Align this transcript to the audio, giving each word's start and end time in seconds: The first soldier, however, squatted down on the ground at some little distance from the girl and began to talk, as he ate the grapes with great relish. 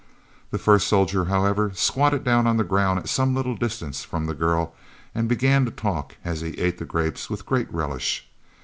The 0.49 0.57
first 0.57 0.87
soldier, 0.87 1.25
however, 1.25 1.73
squatted 1.75 2.23
down 2.23 2.47
on 2.47 2.57
the 2.57 2.63
ground 2.63 2.97
at 2.97 3.07
some 3.07 3.35
little 3.35 3.55
distance 3.55 4.03
from 4.03 4.25
the 4.25 4.33
girl 4.33 4.73
and 5.13 5.29
began 5.29 5.63
to 5.65 5.69
talk, 5.71 6.15
as 6.25 6.41
he 6.41 6.57
ate 6.57 6.79
the 6.79 6.85
grapes 6.85 7.29
with 7.29 7.45
great 7.45 7.71
relish. 7.71 8.27